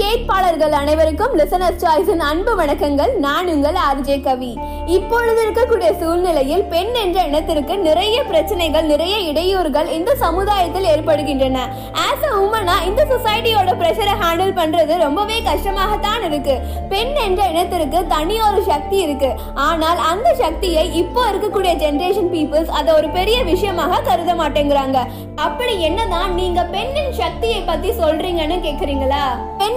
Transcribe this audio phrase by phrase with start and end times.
[0.00, 3.12] கேட்பாளர்கள் அனைவருக்கும் லிசனர்ஸ் சாய்ஸின் அன்பு வணக்கங்கள்.
[3.24, 4.50] நான் உங்கள் ஆர்ஜே கவி.
[4.96, 11.58] இப்பொழுது இருக்கக்கூடிய சூழ்நிலையில் பெண் என்ற இனத்திற்கு நிறைய பிரச்சனைகள் நிறைய இடையூறுகள் இந்த சமுதாயத்தில் ஏற்படுகின்றன.
[12.06, 16.56] ஆஸ் அ உமனா இந்த சொசைட்டியோட ப்ரெஷரை ஹேண்டில் பண்றது ரொம்பவே கஷ்டமாகத்தான் இருக்கு.
[16.92, 19.30] பெண் என்ற இனத்திற்கு தனி ஒரு சக்தி இருக்கு.
[19.68, 24.98] ஆனால் அந்த சக்தியை இப்போ இருக்கக்கூடிய ஜென்ரேஷன் பீப்புள்ஸ் அதை ஒரு பெரிய விஷயமாக கருத மாட்டேங்கிறாங்க.
[25.46, 29.24] அப்படி என்னதான் நீங்க பெண்ணின் சக்தியை பத்தி சொல்றீங்கன்னு கேக்குறீங்களா?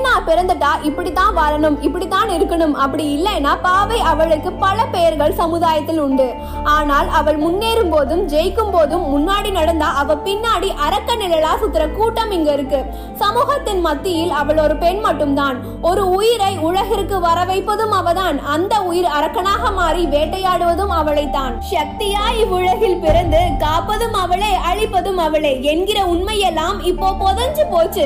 [0.08, 2.76] பெண்ணா பிறந்துட்டா இப்படித்தான் வாழணும் இப்படித்தான் இருக்கணும்.
[2.84, 6.28] அப்படி இல்லைன்னா பாவை அவளுக்கு பல பெயர்கள் சமுதாயத்தில் உண்டு.
[6.76, 12.52] ஆனால் அவள் முன்னேறும் போதும் ஜெயிக்கும் போதும் முன்னாடி நடந்தா அவ பின்னாடி அரக்க நிழலா சுத்துற கூட்டம் இங்க
[12.58, 12.80] இருக்கு.
[13.22, 15.60] சமூகத்தின் மத்தியில் அவள் ஒரு பெண் மட்டும்தான்.
[15.90, 18.40] ஒரு உயிரை உலகிற்கு வர வைப்பதும் அவதான்.
[18.56, 21.56] அந்த உயிர் அரக்கனாக மாறி வேட்டையாடுவதும் அவளைத்தான்.
[21.74, 28.06] சக்தியா இவ்வுலகில் பிறந்து காப்பதும் அவளே அழிப்பதும் அவளே என்கிற உண்மையெல்லாம் இப்போ புதஞ்சு போச்சு.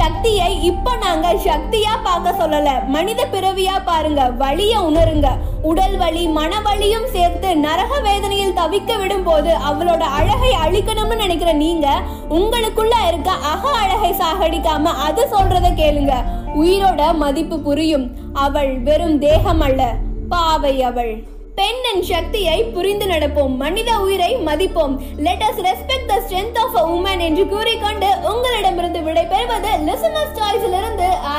[0.00, 2.86] சக்தியை இப்ப நாங்க சக்தியா பார்க்க சொல்லல.
[2.86, 4.30] மனித பிறவியா பாருங்க.
[4.30, 5.26] வழிய உணருங்க.
[5.62, 12.00] உடல் வலி மன வலியும் சேர்த்து நரக வேதனையில் தவிக்க விடும் போது அவளோட அழகை அழிக்கணும்னு நினைக்கிற நீங்க
[12.30, 16.12] உங்களுக்குள்ள இருக்க அக அழகை சாகடிக்காம அது சொல்றத கேளுங்க.
[16.56, 18.10] உயிரோட மதிப்பு புரியும்.
[18.32, 19.94] அவள் வெறும் தேகம் அல்ல.
[20.28, 21.30] பாவை அவள்.
[21.54, 23.56] பெண்ணின் சக்தியை புரிந்து நடப்போம்.
[23.56, 24.98] மனித உயிரை மதிப்போம்.
[25.18, 28.61] Let us respect the strength of a woman என்று கூறிக்கொண்டு உங்களை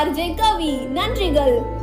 [0.01, 0.87] ஆர்ஜே கவி.
[0.93, 1.81] நன்றிகள்.